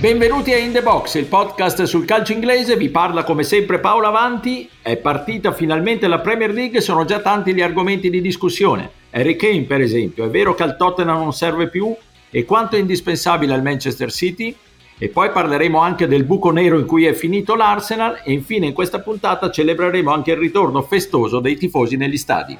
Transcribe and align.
Benvenuti 0.00 0.50
a 0.54 0.56
In 0.56 0.72
The 0.72 0.80
Box, 0.80 1.16
il 1.16 1.26
podcast 1.26 1.82
sul 1.82 2.06
calcio 2.06 2.32
inglese, 2.32 2.74
vi 2.74 2.88
parla 2.88 3.22
come 3.22 3.42
sempre 3.42 3.80
Paolo 3.80 4.06
Avanti, 4.06 4.66
è 4.80 4.96
partita 4.96 5.52
finalmente 5.52 6.08
la 6.08 6.20
Premier 6.20 6.50
League 6.54 6.80
sono 6.80 7.04
già 7.04 7.20
tanti 7.20 7.52
gli 7.52 7.60
argomenti 7.60 8.08
di 8.08 8.22
discussione. 8.22 8.90
Harry 9.10 9.36
Kane 9.36 9.64
per 9.64 9.82
esempio, 9.82 10.24
è 10.24 10.30
vero 10.30 10.54
che 10.54 10.62
al 10.62 10.78
Tottenham 10.78 11.18
non 11.18 11.34
serve 11.34 11.68
più 11.68 11.94
e 12.30 12.46
quanto 12.46 12.76
è 12.76 12.78
indispensabile 12.78 13.52
al 13.52 13.62
Manchester 13.62 14.10
City? 14.10 14.56
E 14.96 15.08
poi 15.08 15.32
parleremo 15.32 15.78
anche 15.78 16.08
del 16.08 16.24
buco 16.24 16.50
nero 16.50 16.78
in 16.78 16.86
cui 16.86 17.04
è 17.04 17.12
finito 17.12 17.54
l'Arsenal 17.54 18.22
e 18.24 18.32
infine 18.32 18.68
in 18.68 18.72
questa 18.72 19.00
puntata 19.00 19.50
celebreremo 19.50 20.10
anche 20.10 20.30
il 20.30 20.38
ritorno 20.38 20.80
festoso 20.80 21.40
dei 21.40 21.58
tifosi 21.58 21.98
negli 21.98 22.16
stadi. 22.16 22.56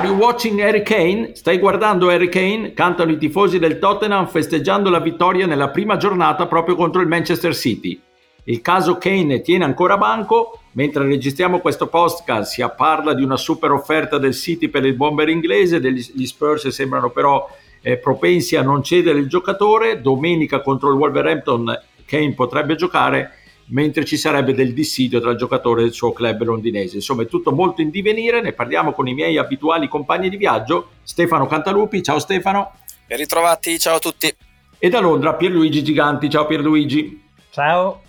Are 0.00 0.08
you 0.08 0.16
watching 0.16 0.58
Harry 0.62 0.82
Kane? 0.82 1.34
Stai 1.34 1.58
guardando 1.58 2.08
Harry 2.08 2.30
Kane? 2.30 2.72
Cantano 2.72 3.10
i 3.10 3.18
tifosi 3.18 3.58
del 3.58 3.78
Tottenham 3.78 4.28
festeggiando 4.28 4.88
la 4.88 4.98
vittoria 4.98 5.44
nella 5.44 5.68
prima 5.68 5.98
giornata 5.98 6.46
proprio 6.46 6.74
contro 6.74 7.02
il 7.02 7.06
Manchester 7.06 7.54
City. 7.54 8.00
Il 8.44 8.62
caso 8.62 8.96
Kane 8.96 9.42
tiene 9.42 9.64
ancora 9.64 9.98
banco. 9.98 10.58
Mentre 10.72 11.04
registriamo 11.04 11.58
questo 11.58 11.88
podcast 11.88 12.50
si 12.50 12.64
parla 12.74 13.12
di 13.12 13.22
una 13.22 13.36
super 13.36 13.72
offerta 13.72 14.16
del 14.16 14.32
City 14.32 14.68
per 14.68 14.86
il 14.86 14.94
bomber 14.94 15.28
inglese, 15.28 15.78
gli 15.82 16.26
Spurs 16.26 16.68
sembrano 16.68 17.10
però 17.10 17.46
eh, 17.82 17.98
propensi 17.98 18.56
a 18.56 18.62
non 18.62 18.82
cedere 18.82 19.18
il 19.18 19.28
giocatore. 19.28 20.00
Domenica 20.00 20.62
contro 20.62 20.88
il 20.88 20.96
Wolverhampton 20.96 21.78
Kane 22.06 22.32
potrebbe 22.32 22.74
giocare 22.74 23.39
mentre 23.70 24.04
ci 24.04 24.16
sarebbe 24.16 24.54
del 24.54 24.72
dissidio 24.72 25.20
tra 25.20 25.30
il 25.30 25.36
giocatore 25.36 25.82
e 25.82 25.86
il 25.86 25.92
suo 25.92 26.12
club 26.12 26.42
londinese. 26.42 26.96
Insomma, 26.96 27.22
è 27.22 27.26
tutto 27.26 27.52
molto 27.52 27.80
in 27.80 27.90
divenire, 27.90 28.40
ne 28.40 28.52
parliamo 28.52 28.92
con 28.92 29.08
i 29.08 29.14
miei 29.14 29.36
abituali 29.38 29.88
compagni 29.88 30.28
di 30.28 30.36
viaggio, 30.36 30.90
Stefano 31.02 31.46
Cantalupi, 31.46 32.02
ciao 32.02 32.18
Stefano. 32.18 32.72
Ben 33.06 33.18
ritrovati, 33.18 33.78
ciao 33.78 33.96
a 33.96 33.98
tutti. 33.98 34.32
E 34.78 34.88
da 34.88 35.00
Londra 35.00 35.34
Pierluigi 35.34 35.82
Giganti, 35.82 36.30
ciao 36.30 36.46
Pierluigi. 36.46 37.22
Ciao. 37.50 38.02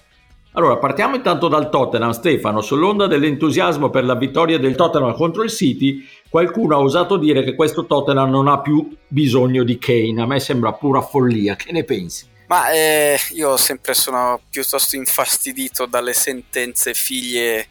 Allora, 0.54 0.78
partiamo 0.78 1.16
intanto 1.16 1.48
dal 1.48 1.70
Tottenham, 1.70 2.12
Stefano. 2.12 2.60
Sull'onda 2.60 3.08
dell'entusiasmo 3.08 3.90
per 3.90 4.04
la 4.04 4.16
vittoria 4.16 4.60
del 4.60 4.76
Tottenham 4.76 5.14
contro 5.14 5.44
il 5.44 5.50
City, 5.50 6.06
qualcuno 6.30 6.76
ha 6.76 6.80
osato 6.80 7.16
dire 7.16 7.42
che 7.44 7.56
questo 7.56 7.86
Tottenham 7.86 8.30
non 8.30 8.50
ha 8.50 8.60
più 8.60 8.94
bisogno 9.08 9.64
di 9.64 9.78
Kane. 9.78 10.22
A 10.22 10.26
me 10.26 10.40
sembra 10.42 10.74
pura 10.74 11.00
follia. 11.02 11.56
Che 11.56 11.72
ne 11.72 11.86
pensi? 11.86 12.26
Ma 12.52 12.70
eh, 12.70 13.18
io 13.30 13.56
sempre 13.56 13.94
sono 13.94 14.42
piuttosto 14.50 14.98
infastidito 14.98 15.86
dalle 15.86 16.12
sentenze 16.12 16.94
figlie 16.94 17.70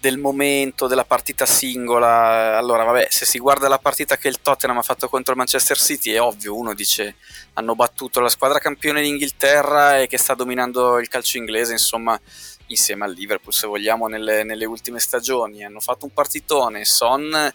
del 0.00 0.16
momento, 0.16 0.86
della 0.86 1.04
partita 1.04 1.44
singola. 1.44 2.56
Allora, 2.56 2.82
vabbè, 2.84 3.08
se 3.10 3.26
si 3.26 3.38
guarda 3.38 3.68
la 3.68 3.78
partita 3.78 4.16
che 4.16 4.28
il 4.28 4.40
Tottenham 4.40 4.78
ha 4.78 4.82
fatto 4.82 5.10
contro 5.10 5.32
il 5.32 5.38
Manchester 5.38 5.76
City, 5.76 6.12
è 6.12 6.20
ovvio, 6.22 6.56
uno 6.56 6.72
dice 6.72 7.16
hanno 7.52 7.74
battuto 7.74 8.20
la 8.20 8.30
squadra 8.30 8.58
campione 8.58 9.02
d'Inghilterra 9.02 10.00
e 10.00 10.06
che 10.06 10.16
sta 10.16 10.32
dominando 10.32 10.98
il 10.98 11.08
calcio 11.08 11.36
inglese, 11.36 11.72
insomma, 11.72 12.18
insieme 12.72 13.04
al 13.04 13.12
Liverpool, 13.12 13.52
se 13.54 13.66
vogliamo, 13.66 14.08
nelle, 14.08 14.44
nelle 14.44 14.64
ultime 14.64 14.98
stagioni. 14.98 15.64
Hanno 15.64 15.80
fatto 15.80 16.04
un 16.04 16.12
partitone, 16.12 16.84
Son 16.84 17.52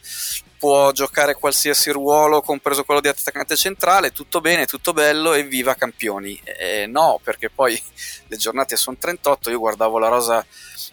può 0.57 0.91
giocare 0.91 1.35
qualsiasi 1.35 1.91
ruolo, 1.91 2.41
compreso 2.41 2.83
quello 2.83 2.99
di 2.99 3.07
attaccante 3.07 3.55
centrale, 3.55 4.11
tutto 4.11 4.41
bene, 4.41 4.65
tutto 4.65 4.91
bello 4.91 5.33
e 5.33 5.43
viva 5.43 5.75
campioni. 5.75 6.39
Eh, 6.43 6.87
no, 6.87 7.19
perché 7.23 7.49
poi 7.49 7.79
le 8.27 8.37
giornate 8.37 8.75
sono 8.75 8.97
38, 8.99 9.49
io 9.49 9.59
guardavo 9.59 9.99
la 9.99 10.07
rosa 10.07 10.45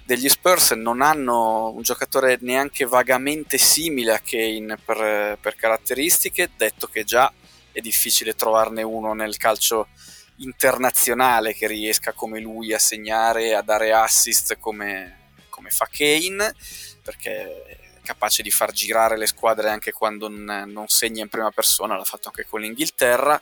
degli 0.05 0.28
Spurs, 0.28 0.72
non 0.72 1.00
hanno 1.00 1.70
un 1.70 1.82
giocatore 1.82 2.38
neanche 2.43 2.84
vagamente 2.84 3.56
simile 3.56 4.12
a 4.12 4.20
Kane 4.20 4.76
per, 4.84 5.38
per 5.41 5.56
caratteristiche, 5.56 6.50
detto 6.56 6.87
che 6.87 7.04
già 7.04 7.32
è 7.72 7.81
difficile 7.81 8.34
trovarne 8.34 8.82
uno 8.82 9.15
nel 9.15 9.37
calcio 9.37 9.88
internazionale 10.37 11.55
che 11.55 11.67
riesca 11.67 12.12
come 12.12 12.41
lui 12.41 12.72
a 12.72 12.78
segnare, 12.78 13.55
a 13.55 13.62
dare 13.62 13.93
assist 13.93 14.59
come, 14.59 15.31
come 15.49 15.71
fa 15.71 15.89
Kane, 15.91 16.55
perché 17.03 17.84
capace 18.05 18.43
di 18.43 18.50
far 18.50 18.71
girare 18.71 19.17
le 19.17 19.27
squadre 19.27 19.71
anche 19.71 19.93
quando 19.93 20.28
non, 20.28 20.65
non 20.67 20.89
segna 20.89 21.23
in 21.23 21.28
prima 21.28 21.50
persona, 21.50 21.97
l'ha 21.97 22.05
fatto 22.05 22.28
anche 22.28 22.47
con 22.47 22.61
l'Inghilterra. 22.61 23.41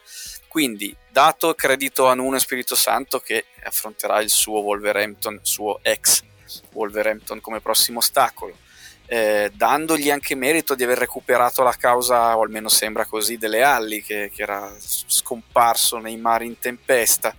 Quindi, 0.48 0.94
dato 1.10 1.54
credito 1.54 2.06
a 2.06 2.14
Nuno 2.14 2.38
Spirito 2.38 2.75
Santo 2.75 3.20
che 3.20 3.47
affronterà 3.64 4.20
il 4.20 4.31
suo 4.31 4.60
Wolverhampton, 4.60 5.41
suo 5.42 5.81
ex 5.82 6.22
Wolverhampton 6.72 7.41
come 7.41 7.60
prossimo 7.60 7.98
ostacolo, 7.98 8.56
eh, 9.12 9.52
dandogli 9.54 10.10
anche 10.10 10.34
merito 10.34 10.74
di 10.74 10.84
aver 10.84 10.96
recuperato 10.96 11.62
la 11.62 11.74
causa, 11.74 12.34
o 12.34 12.42
almeno 12.42 12.70
sembra 12.70 13.04
così, 13.04 13.36
delle 13.36 13.62
Alli, 13.62 14.02
che, 14.02 14.30
che 14.34 14.40
era 14.40 14.74
scomparso 14.78 15.98
nei 15.98 16.16
mari 16.16 16.46
in 16.46 16.58
tempesta. 16.58 17.36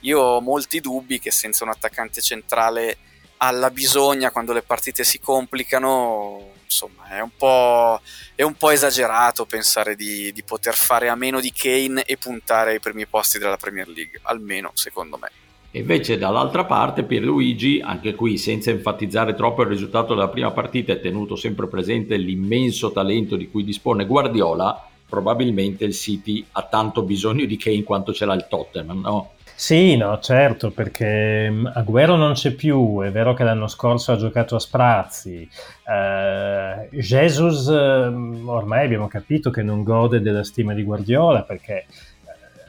Io 0.00 0.18
ho 0.18 0.40
molti 0.40 0.80
dubbi 0.80 1.20
che 1.20 1.30
senza 1.30 1.62
un 1.62 1.70
attaccante 1.70 2.20
centrale 2.20 2.96
alla 3.36 3.70
bisogna 3.70 4.32
quando 4.32 4.52
le 4.52 4.62
partite 4.62 5.04
si 5.04 5.20
complicano 5.20 6.54
insomma 6.64 7.08
è 7.08 7.20
un 7.20 7.30
po', 7.36 8.00
è 8.34 8.42
un 8.42 8.54
po 8.54 8.70
esagerato 8.70 9.46
pensare 9.46 9.94
di, 9.94 10.32
di, 10.32 10.42
poter 10.42 10.74
fare 10.74 11.08
a 11.08 11.14
meno 11.14 11.38
di 11.38 11.52
Kane 11.52 12.02
e 12.02 12.16
puntare 12.16 12.72
ai 12.72 12.80
primi 12.80 13.06
posti 13.06 13.38
della 13.38 13.56
Premier 13.56 13.86
League, 13.86 14.18
almeno 14.24 14.72
secondo 14.74 15.18
me. 15.18 15.41
E 15.74 15.78
invece 15.78 16.18
dall'altra 16.18 16.66
parte 16.66 17.02
Pierluigi, 17.02 17.80
anche 17.82 18.14
qui 18.14 18.36
senza 18.36 18.70
enfatizzare 18.70 19.34
troppo 19.34 19.62
il 19.62 19.68
risultato 19.68 20.14
della 20.14 20.28
prima 20.28 20.50
partita, 20.50 20.92
è 20.92 21.00
tenuto 21.00 21.34
sempre 21.34 21.66
presente 21.66 22.18
l'immenso 22.18 22.92
talento 22.92 23.36
di 23.36 23.48
cui 23.48 23.64
dispone 23.64 24.04
Guardiola, 24.04 24.86
probabilmente 25.08 25.86
il 25.86 25.94
City 25.94 26.44
ha 26.52 26.62
tanto 26.64 27.02
bisogno 27.02 27.46
di 27.46 27.56
Kane 27.56 27.84
quanto 27.84 28.12
ce 28.12 28.26
l'ha 28.26 28.34
il 28.34 28.46
Tottenham, 28.50 29.00
no? 29.00 29.30
Sì, 29.54 29.96
no, 29.96 30.18
certo, 30.18 30.72
perché 30.72 31.48
mm, 31.50 31.66
Agüero 31.72 32.16
non 32.16 32.32
c'è 32.34 32.50
più, 32.50 33.00
è 33.00 33.10
vero 33.10 33.32
che 33.32 33.44
l'anno 33.44 33.68
scorso 33.68 34.12
ha 34.12 34.16
giocato 34.16 34.56
a 34.56 34.58
sprazzi. 34.58 35.48
Uh, 35.86 36.94
Jesus, 36.94 37.70
mm, 37.70 38.46
ormai 38.46 38.84
abbiamo 38.84 39.08
capito 39.08 39.50
che 39.50 39.62
non 39.62 39.84
gode 39.84 40.20
della 40.20 40.44
stima 40.44 40.74
di 40.74 40.82
Guardiola 40.82 41.42
perché 41.44 41.86
eh, 42.21 42.21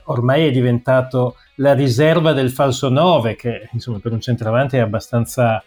ormai 0.05 0.47
è 0.47 0.51
diventato 0.51 1.35
la 1.55 1.73
riserva 1.73 2.33
del 2.33 2.51
falso 2.51 2.89
9, 2.89 3.35
che 3.35 3.69
insomma 3.71 3.99
per 3.99 4.11
un 4.11 4.21
centravanti 4.21 4.77
è 4.77 4.79
abbastanza, 4.79 5.63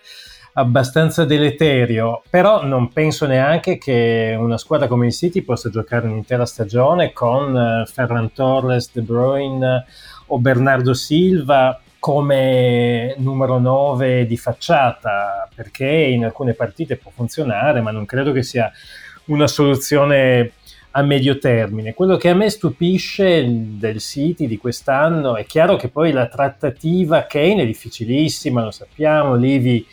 abbastanza 0.55 1.25
deleterio, 1.25 2.23
però 2.29 2.65
non 2.65 2.93
penso 2.93 3.27
neanche 3.27 3.79
che 3.79 4.37
una 4.39 4.59
squadra 4.59 4.89
come 4.89 5.07
il 5.07 5.13
City 5.13 5.43
possa 5.43 5.71
giocare 5.71 6.07
un'intera 6.07 6.47
stagione 6.47 7.13
con 7.13 7.55
uh, 7.55 7.87
Ferran 7.87 8.33
Torres, 8.33 8.91
De 8.93 9.03
Bruyne 9.03 9.85
o 10.27 10.39
Bernardo 10.39 10.95
Silva 10.95 11.81
come 11.99 13.15
numero 13.19 13.59
9 13.59 14.27
di 14.27 14.37
facciata, 14.37 15.49
perché 15.53 15.87
in 15.87 16.25
alcune 16.25 16.53
partite 16.53 16.97
può 16.97 17.11
funzionare, 17.13 17.81
ma 17.81 17.91
non 17.91 18.07
credo 18.07 18.33
che 18.33 18.43
sia 18.43 18.71
una 19.27 19.49
soluzione 19.49 20.53
a 20.99 21.03
medio 21.03 21.39
termine. 21.39 21.93
Quello 21.93 22.17
che 22.17 22.31
a 22.31 22.35
me 22.35 22.49
stupisce 22.49 23.45
del 23.47 24.01
City 24.01 24.47
di 24.47 24.57
quest'anno 24.57 25.37
è 25.37 25.45
chiaro 25.45 25.77
che 25.77 25.89
poi 25.89 26.11
la 26.11 26.27
trattativa 26.27 27.27
Kane 27.27 27.63
è 27.63 27.67
difficilissima, 27.67 28.65
lo 28.65 28.71
sappiamo, 28.71 29.37
Livi 29.37 29.87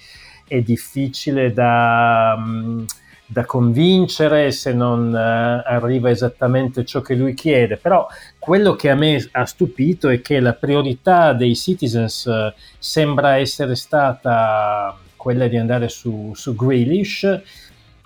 è 0.47 0.61
difficile 0.61 1.51
da... 1.53 2.35
Um, 2.37 2.85
da 3.25 3.45
convincere 3.45 4.51
se 4.51 4.73
non 4.73 5.11
uh, 5.11 5.67
arriva 5.67 6.11
esattamente 6.11 6.85
ciò 6.85 7.01
che 7.01 7.15
lui 7.15 7.33
chiede, 7.33 7.77
però 7.77 8.05
quello 8.37 8.75
che 8.75 8.91
a 8.91 8.95
me 8.95 9.27
ha 9.31 9.45
stupito 9.45 10.09
è 10.09 10.21
che 10.21 10.39
la 10.39 10.53
priorità 10.53 11.33
dei 11.33 11.55
citizens 11.55 12.25
uh, 12.25 12.53
sembra 12.77 13.37
essere 13.37 13.73
stata 13.73 14.95
quella 15.15 15.47
di 15.47 15.57
andare 15.57 15.89
su, 15.89 16.31
su 16.35 16.53
Grealish, 16.53 17.41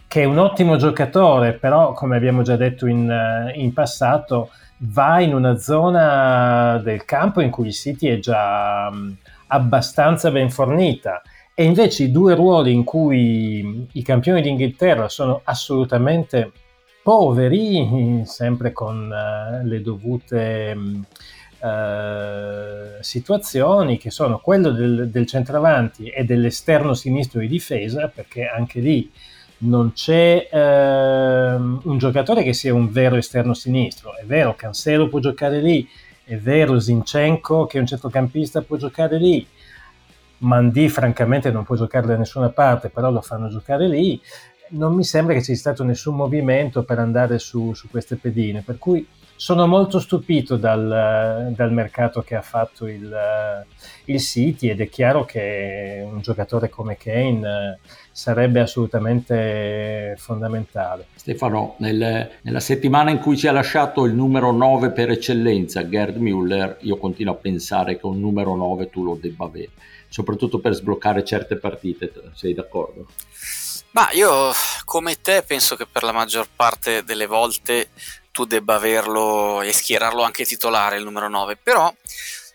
che 0.07 0.21
è 0.21 0.25
un 0.25 0.38
ottimo 0.38 0.77
giocatore, 0.77 1.54
però 1.54 1.92
come 1.94 2.15
abbiamo 2.15 2.42
già 2.42 2.56
detto 2.56 2.88
in, 2.88 3.09
uh, 3.09 3.59
in 3.59 3.74
passato, 3.74 4.50
va 4.80 5.19
in 5.19 5.33
una 5.33 5.57
zona 5.57 6.80
del 6.83 7.04
campo 7.04 7.42
in 7.42 7.50
cui 7.50 7.68
il 7.68 7.74
City 7.74 8.07
è 8.07 8.19
già 8.19 8.89
um, 8.89 9.15
abbastanza 9.48 10.31
ben 10.31 10.50
fornita. 10.50 11.21
E 11.54 11.63
invece 11.63 12.04
i 12.04 12.12
due 12.12 12.36
ruoli 12.36 12.71
in 12.71 12.83
cui 12.83 13.88
i 13.92 14.04
campioni 14.04 14.42
d'Inghilterra 14.42 15.09
sono 15.09 15.42
assolutamente 15.44 16.51
poveri, 17.03 18.21
sempre 18.25 18.71
con 18.71 19.12
uh, 19.12 19.65
le 19.65 19.81
dovute 19.81 20.77
uh, 21.60 23.01
situazioni, 23.01 23.98
che 23.98 24.12
sono 24.12 24.39
quello 24.39 24.69
del, 24.69 25.10
del 25.10 25.25
centravanti 25.25 26.07
e 26.07 26.24
dell'esterno 26.24 26.94
sinistro 26.94 27.42
di 27.42 27.48
difesa, 27.48 28.07
perché 28.07 28.48
anche 28.48 28.80
lì 28.80 29.12
non 29.59 29.94
c'è 29.94 30.50
uh, 30.51 30.57
un 30.57 31.98
giocatore 31.98 32.44
che 32.44 32.54
sia 32.54 32.74
un 32.74 32.92
vero 32.92 33.15
esterno 33.15 33.54
sinistro. 33.54 34.15
È 34.15 34.25
vero, 34.25 34.56
Cancelo 34.56 35.07
può 35.07 35.19
giocare 35.19 35.62
lì, 35.62 35.88
È 36.24 36.36
vero 36.36 36.80
Zinchenko 36.80 37.65
che 37.65 37.77
è 37.77 37.80
un 37.80 37.88
centrocampista 37.88 38.62
può 38.62 38.75
giocare 38.75 39.18
lì, 39.18 39.48
Mandi 40.39 40.89
francamente 40.89 41.51
non 41.51 41.63
può 41.63 41.75
giocare 41.75 42.06
da 42.06 42.18
nessuna 42.18 42.50
parte, 42.50 42.89
però 42.89 43.09
lo 43.09 43.21
fanno 43.21 43.48
giocare 43.50 43.88
lì. 43.88 44.21
Non 44.69 44.94
mi 44.94 45.04
sembra 45.04 45.33
che 45.33 45.39
ci 45.39 45.45
sia 45.45 45.56
stato 45.56 45.83
nessun 45.83 46.15
movimento 46.15 46.83
per 46.83 47.00
andare 47.00 47.39
su, 47.39 47.74
su 47.74 47.89
queste 47.89 48.18
pedine, 48.18 48.62
per 48.62 48.77
cui 48.77 49.07
sono 49.38 49.68
molto 49.68 50.00
stupito 50.00 50.57
dal, 50.57 51.54
dal 51.56 51.72
mercato 51.72 52.22
che 52.24 52.36
ha 52.36 52.42
fatto 52.42 52.88
il, 52.88 53.66
il, 54.06 54.19
City 54.19 54.69
ed 54.69 54.81
è 54.81 54.89
chiaro 54.89 55.25
che 55.25 56.04
un 56.04 56.22
giocatore 56.22 56.69
come 56.69 56.98
Kane 56.98 57.80
sarebbe 58.12 58.60
assolutamente 58.60 60.16
fondamentale. 60.18 61.06
Stefano, 61.13 61.75
nel, 61.78 62.31
nella 62.42 62.60
settimana 62.60 63.12
in 63.12 63.19
cui 63.19 63.38
ci 63.38 63.48
ha 63.48 63.51
lasciato 63.51 64.06
il 64.06 64.13
numero 64.13 64.51
9 64.51 64.89
per 64.92 65.12
eccellenza, 65.12 65.88
Gerd 65.88 66.18
Müller, 66.18 66.78
io 66.80 66.98
continuo 66.98 67.34
a 67.34 67.38
pensare 67.38 68.00
che 68.00 68.07
un 68.07 68.19
numero 68.19 68.56
9 68.56 68.89
tu 68.89 69.04
lo 69.04 69.19
debba 69.22 69.45
avere, 69.45 69.69
soprattutto 70.10 70.60
per 70.60 70.74
sbloccare 70.74 71.24
certe 71.24 71.57
partite, 71.57 72.12
sei 72.34 72.56
d'accordo? 72.56 73.06
Ma 73.92 74.10
io 74.13 74.51
come 74.84 75.16
te 75.22 75.44
penso 75.45 75.75
che 75.75 75.86
per 75.86 76.04
la 76.04 76.12
maggior 76.12 76.48
parte 76.56 77.04
delle 77.04 77.25
volte 77.25 77.89
tu 78.38 78.45
debba 78.45 78.75
averlo 78.75 79.63
e 79.63 79.74
schierarlo 79.74 80.22
anche 80.22 80.45
titolare 80.45 80.98
il 80.98 81.04
numero 81.04 81.28
9, 81.28 81.57
però 81.57 81.92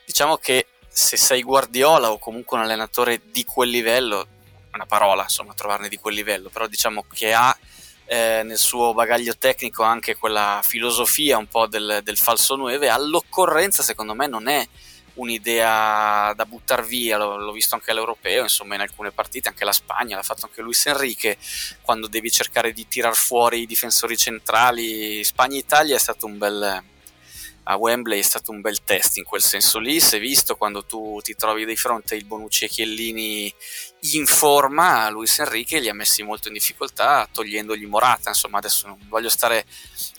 diciamo 0.04 0.36
che 0.36 0.68
se 0.88 1.16
sei 1.16 1.42
Guardiola 1.42 2.12
o 2.12 2.18
comunque 2.18 2.56
un 2.56 2.62
allenatore 2.62 3.20
di 3.32 3.44
quel 3.44 3.70
livello, 3.70 4.24
una 4.72 4.86
parola 4.86 5.24
insomma 5.24 5.54
trovarne 5.54 5.88
di 5.88 5.96
quel 5.96 6.14
livello, 6.14 6.50
però 6.50 6.68
diciamo 6.68 7.04
che 7.12 7.32
ha 7.32 7.58
eh, 8.04 8.42
nel 8.44 8.58
suo 8.58 8.94
bagaglio 8.94 9.36
tecnico 9.36 9.82
anche 9.82 10.14
quella 10.14 10.60
filosofia 10.62 11.36
un 11.36 11.48
po' 11.48 11.66
del, 11.66 11.98
del 12.04 12.16
falso 12.16 12.54
9, 12.54 12.88
all'occorrenza 12.88 13.82
secondo 13.82 14.14
me 14.14 14.28
non 14.28 14.46
è 14.46 14.64
un'idea 15.14 16.32
da 16.34 16.44
buttare 16.46 16.82
via, 16.84 17.16
l'ho, 17.16 17.36
l'ho, 17.36 17.52
visto 17.52 17.74
anche 17.74 17.90
all'europeo, 17.90 18.42
insomma 18.42 18.74
in 18.74 18.80
alcune 18.80 19.10
partite, 19.10 19.48
anche 19.48 19.64
la 19.64 19.72
Spagna, 19.72 20.16
l'ha 20.16 20.22
fatto 20.22 20.46
anche 20.46 20.62
Luis 20.62 20.86
Enrique, 20.86 21.36
quando 21.80 22.06
devi 22.06 22.30
cercare 22.30 22.72
di 22.72 22.86
tirar 22.88 23.14
fuori 23.14 23.60
i 23.60 23.66
difensori 23.66 24.16
centrali, 24.16 25.22
Spagna-Italia 25.24 25.96
è 25.96 25.98
stato 25.98 26.26
un 26.26 26.38
bel, 26.38 26.82
a 27.64 27.76
Wembley 27.76 28.18
è 28.18 28.22
stato 28.22 28.50
un 28.50 28.60
bel 28.60 28.82
test 28.82 29.18
in 29.18 29.24
quel 29.24 29.42
senso 29.42 29.78
lì, 29.78 30.00
si 30.00 30.16
è 30.16 30.20
visto 30.20 30.56
quando 30.56 30.84
tu 30.84 31.20
ti 31.22 31.34
trovi 31.34 31.64
di 31.64 31.76
fronte 31.76 32.16
il 32.16 32.24
Bonucci 32.24 32.64
e 32.64 32.68
Chiellini 32.68 33.54
in 34.12 34.26
forma, 34.26 35.08
Luis 35.10 35.38
Enrique 35.38 35.78
li 35.78 35.88
ha 35.88 35.94
messi 35.94 36.22
molto 36.22 36.48
in 36.48 36.54
difficoltà 36.54 37.28
togliendogli 37.30 37.86
Morata, 37.86 38.30
insomma 38.30 38.58
adesso 38.58 38.88
non 38.88 38.98
voglio 39.08 39.28
stare 39.28 39.64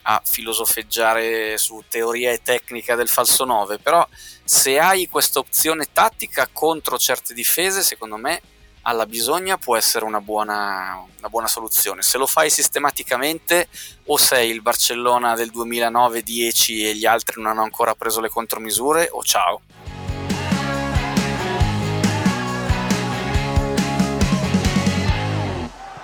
a 0.03 0.21
filosofeggiare 0.23 1.57
su 1.57 1.83
teoria 1.89 2.31
e 2.31 2.41
tecnica 2.41 2.95
del 2.95 3.09
falso 3.09 3.43
9, 3.43 3.79
però 3.79 4.07
se 4.43 4.79
hai 4.79 5.07
questa 5.09 5.39
opzione 5.39 5.87
tattica 5.91 6.47
contro 6.51 6.97
certe 6.97 7.33
difese, 7.33 7.83
secondo 7.83 8.15
me 8.15 8.41
alla 8.83 9.06
bisogna 9.06 9.57
può 9.57 9.77
essere 9.77 10.06
una 10.06 10.19
buona, 10.19 11.06
una 11.19 11.30
buona 11.30 11.47
soluzione. 11.47 12.01
Se 12.01 12.18
lo 12.18 12.27
fai 12.27 12.50
sistematicamente 12.50 13.68
o 14.07 14.18
sei 14.18 14.50
il 14.51 14.62
Barcellona 14.62 15.35
del 15.35 15.51
2009-10 15.53 16.85
e 16.85 16.95
gli 16.95 17.06
altri 17.06 17.41
non 17.41 17.51
hanno 17.51 17.63
ancora 17.63 17.95
preso 17.95 18.19
le 18.19 18.30
contromisure 18.30 19.09
o 19.12 19.24
ciao. 19.24 19.62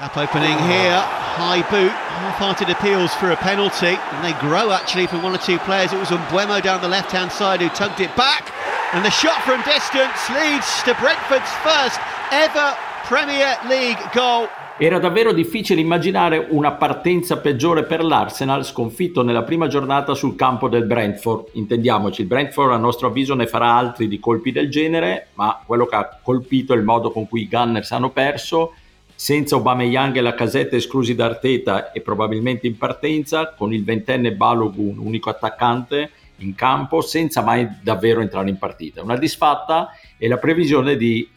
Up 0.02 0.16
opening 0.16 0.58
here, 0.58 1.04
high 1.36 1.62
boot, 1.70 1.92
half-hearted 1.92 2.70
appeals 2.70 3.14
for 3.16 3.32
a 3.32 3.36
penalty, 3.36 3.96
and 4.12 4.24
they 4.24 4.34
grow 4.40 4.72
actually 4.72 5.06
from 5.06 5.22
one 5.22 5.36
or 5.36 5.40
two 5.40 5.60
players. 5.66 5.92
It 5.92 6.00
was 6.00 6.10
Umbuemo 6.10 6.62
down 6.62 6.80
the 6.82 6.88
left-hand 6.88 7.32
side 7.32 7.62
who 7.62 7.70
tugged 7.70 8.00
it 8.00 8.16
back, 8.16 8.52
and 8.94 9.06
the 9.06 9.12
shot 9.12 9.44
from 9.44 9.62
distance 9.64 10.18
leads 10.32 10.82
to 10.84 10.96
Brentford's 10.96 11.52
first 11.62 12.00
ever 12.32 12.76
Premier 13.08 13.58
League 13.68 14.10
goal. 14.14 14.48
Era 14.78 15.00
davvero 15.00 15.34
difficile 15.34 15.82
immaginare 15.82 16.46
una 16.50 16.72
partenza 16.74 17.38
peggiore 17.40 17.84
per 17.84 18.04
l'Arsenal 18.04 18.64
sconfitto 18.64 19.24
nella 19.24 19.44
prima 19.44 19.68
giornata 19.68 20.14
sul 20.14 20.36
campo 20.36 20.70
del 20.70 20.86
Brentford. 20.86 21.50
Intendiamoci, 21.54 22.22
il 22.22 22.28
Brentford 22.28 22.72
a 22.72 22.78
nostro 22.78 23.08
avviso 23.08 23.34
ne 23.34 23.48
farà 23.48 23.74
altri 23.74 24.08
di 24.08 24.20
colpi 24.20 24.52
del 24.52 24.70
genere, 24.70 25.30
ma 25.34 25.60
quello 25.66 25.86
che 25.86 25.96
ha 25.96 26.20
colpito 26.22 26.74
è 26.74 26.78
il 26.78 26.84
modo 26.84 27.12
con 27.12 27.28
cui 27.28 27.42
i 27.42 27.50
Gunners 27.50 27.92
hanno 27.92 28.12
perso, 28.12 28.74
senza 29.16 29.56
Aubameyang 29.56 30.16
e 30.16 30.22
la 30.22 30.36
casetta 30.36 30.76
esclusi 30.76 31.16
da 31.16 31.26
Arteta 31.26 31.92
e 31.92 32.00
probabilmente 32.02 32.68
in 32.68 32.78
partenza, 32.78 33.54
con 33.58 33.74
il 33.74 33.84
ventenne 33.84 34.34
Balogun, 34.34 34.98
unico 34.98 35.30
attaccante 35.30 36.12
in 36.38 36.56
campo, 36.56 37.02
senza 37.02 37.42
mai 37.42 37.68
davvero 37.82 38.22
entrare 38.22 38.48
in 38.50 38.58
partita. 38.58 39.02
Una 39.02 39.18
disfatta 39.18 39.90
e 40.18 40.28
la 40.30 40.38
previsione 40.38 40.96
di 40.96 41.28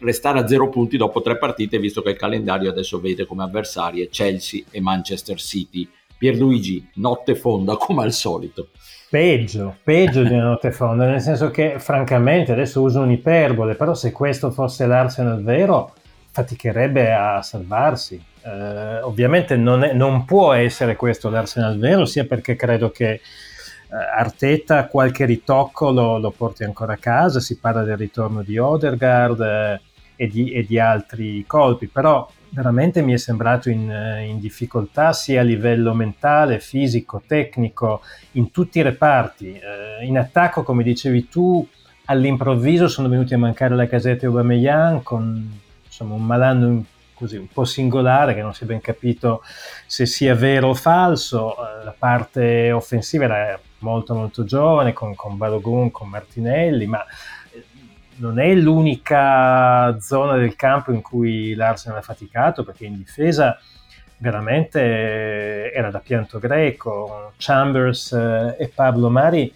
restare 0.00 0.38
a 0.38 0.46
zero 0.46 0.68
punti 0.68 0.96
dopo 0.96 1.20
tre 1.22 1.38
partite, 1.38 1.78
visto 1.78 2.02
che 2.02 2.10
il 2.10 2.16
calendario 2.16 2.70
adesso 2.70 3.00
vede 3.00 3.26
come 3.26 3.42
avversarie 3.42 4.08
Chelsea 4.08 4.64
e 4.70 4.80
Manchester 4.80 5.38
City. 5.38 5.88
Pierluigi, 6.18 6.86
notte 6.94 7.34
fonda 7.34 7.76
come 7.76 8.02
al 8.02 8.12
solito. 8.12 8.68
Peggio, 9.08 9.76
peggio 9.82 10.22
di 10.22 10.34
una 10.34 10.44
notte 10.44 10.70
fonda, 10.70 11.06
nel 11.06 11.20
senso 11.20 11.50
che 11.50 11.78
francamente 11.78 12.52
adesso 12.52 12.80
uso 12.80 13.00
un'iperbole, 13.00 13.74
però 13.74 13.94
se 13.94 14.12
questo 14.12 14.50
fosse 14.50 14.86
l'Arsenal 14.86 15.42
vero 15.42 15.94
faticherebbe 16.30 17.12
a 17.12 17.42
salvarsi. 17.42 18.22
Eh, 18.42 19.00
ovviamente 19.02 19.56
non, 19.56 19.82
è, 19.82 19.92
non 19.92 20.24
può 20.24 20.52
essere 20.52 20.94
questo 20.94 21.28
l'Arsenal 21.28 21.78
vero, 21.78 22.04
sia 22.04 22.24
perché 22.24 22.54
credo 22.54 22.90
che 22.90 23.20
Arteta 23.90 24.86
qualche 24.86 25.24
ritocco 25.24 25.90
lo, 25.90 26.18
lo, 26.18 26.30
porti 26.30 26.62
ancora 26.62 26.92
a 26.92 26.98
casa, 26.98 27.40
si 27.40 27.58
parla 27.58 27.82
del 27.82 27.96
ritorno 27.96 28.42
di 28.42 28.56
Odergaard 28.56 29.40
eh, 29.40 29.80
e, 30.14 30.28
di, 30.28 30.52
e, 30.52 30.64
di, 30.64 30.78
altri 30.78 31.44
colpi, 31.46 31.88
però 31.88 32.28
veramente 32.50 33.02
mi 33.02 33.12
è 33.12 33.16
sembrato 33.16 33.68
in, 33.68 33.90
eh, 33.90 34.26
in, 34.26 34.38
difficoltà 34.38 35.12
sia 35.12 35.40
a 35.40 35.44
livello 35.44 35.92
mentale, 35.92 36.60
fisico, 36.60 37.22
tecnico, 37.26 38.02
in 38.32 38.52
tutti 38.52 38.78
i 38.78 38.82
reparti. 38.82 39.54
Eh, 39.54 40.04
in 40.04 40.18
attacco, 40.18 40.62
come 40.62 40.84
dicevi 40.84 41.28
tu, 41.28 41.66
all'improvviso 42.04 42.86
sono 42.86 43.08
venuti 43.08 43.34
a 43.34 43.38
mancare 43.38 43.74
la 43.74 43.86
casetta 43.86 44.24
e 44.24 44.26
Aubameyang 44.26 45.02
con 45.02 45.60
insomma, 45.84 46.14
un 46.14 46.24
malanno 46.24 46.84
così 47.14 47.36
un 47.36 47.48
po' 47.48 47.64
singolare 47.64 48.34
che 48.34 48.40
non 48.40 48.54
si 48.54 48.64
è 48.64 48.66
ben 48.66 48.80
capito 48.80 49.42
se 49.86 50.06
sia 50.06 50.34
vero 50.34 50.68
o 50.68 50.74
falso. 50.74 51.54
Eh, 51.54 51.84
la 51.84 51.94
parte 51.96 52.72
offensiva 52.72 53.24
era 53.24 53.60
molto 53.80 54.14
molto 54.14 54.44
giovane 54.44 54.92
con, 54.92 55.14
con 55.14 55.36
Balogun, 55.36 55.90
con 55.90 56.08
Martinelli, 56.08 56.86
ma 56.86 57.04
eh, 57.52 57.64
non 58.16 58.38
è 58.38 58.54
l'unica 58.54 59.98
zona 60.00 60.36
del 60.36 60.56
campo 60.56 60.92
in 60.92 61.02
cui 61.02 61.54
l'Arsenal 61.54 61.98
ha 61.98 62.02
faticato 62.02 62.64
perché 62.64 62.86
in 62.86 62.96
difesa 62.96 63.58
veramente 64.18 65.72
era 65.72 65.90
da 65.90 65.98
pianto 65.98 66.38
greco. 66.38 67.32
Chambers 67.36 68.12
eh, 68.12 68.56
e 68.58 68.68
Pablo 68.68 69.10
Mari 69.10 69.52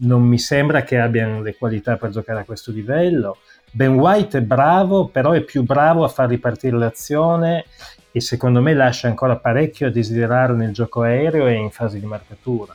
non 0.00 0.22
mi 0.22 0.38
sembra 0.38 0.82
che 0.82 0.98
abbiano 0.98 1.40
le 1.42 1.56
qualità 1.56 1.96
per 1.96 2.10
giocare 2.10 2.40
a 2.40 2.44
questo 2.44 2.70
livello. 2.70 3.38
Ben 3.70 3.94
White 3.94 4.38
è 4.38 4.42
bravo, 4.42 5.08
però 5.08 5.32
è 5.32 5.40
più 5.40 5.62
bravo 5.62 6.04
a 6.04 6.08
far 6.08 6.28
ripartire 6.28 6.76
l'azione 6.76 7.64
e 8.10 8.20
secondo 8.20 8.60
me 8.60 8.74
lascia 8.74 9.08
ancora 9.08 9.36
parecchio 9.36 9.88
a 9.88 9.90
desiderare 9.90 10.54
nel 10.54 10.72
gioco 10.72 11.02
aereo 11.02 11.46
e 11.46 11.54
in 11.54 11.70
fase 11.70 12.00
di 12.00 12.06
marcatura. 12.06 12.74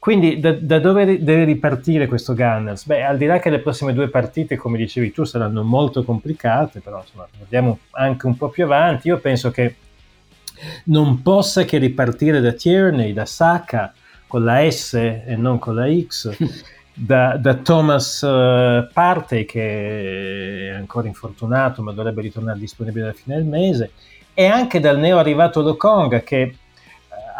Quindi 0.00 0.40
da, 0.40 0.52
da, 0.52 0.78
dove 0.78 1.22
deve 1.22 1.44
ripartire 1.44 2.06
questo 2.06 2.34
Gunners? 2.34 2.86
Beh, 2.86 3.04
al 3.04 3.18
di 3.18 3.26
là 3.26 3.38
che 3.38 3.50
le 3.50 3.58
prossime 3.58 3.92
due 3.92 4.08
partite, 4.08 4.56
come 4.56 4.78
dicevi 4.78 5.12
tu, 5.12 5.24
saranno 5.24 5.62
molto 5.62 6.04
complicate, 6.04 6.80
però 6.80 7.02
insomma, 7.02 7.28
andiamo 7.38 7.80
anche 7.90 8.24
un 8.24 8.34
po' 8.34 8.48
più 8.48 8.64
avanti, 8.64 9.08
io 9.08 9.18
penso 9.18 9.50
che 9.50 9.74
non 10.84 11.20
possa 11.20 11.64
che 11.64 11.76
ripartire 11.76 12.40
da 12.40 12.52
Tierney, 12.52 13.12
da 13.12 13.26
Saka, 13.26 13.92
con 14.26 14.42
la 14.42 14.70
S 14.70 14.94
e 14.94 15.36
non 15.36 15.58
con 15.58 15.74
la 15.74 15.86
X, 15.92 16.34
da, 16.94 17.36
da 17.36 17.56
Thomas 17.56 18.22
uh, 18.22 18.90
Partey, 18.90 19.44
che 19.44 20.70
è 20.70 20.74
ancora 20.76 21.08
infortunato 21.08 21.82
ma 21.82 21.92
dovrebbe 21.92 22.22
ritornare 22.22 22.58
disponibile 22.58 23.04
alla 23.04 23.12
fine 23.12 23.36
del 23.36 23.44
mese, 23.44 23.90
e 24.32 24.46
anche 24.46 24.80
dal 24.80 24.98
neo 24.98 25.18
arrivato 25.18 25.60
Lokonga, 25.60 26.20
che 26.20 26.54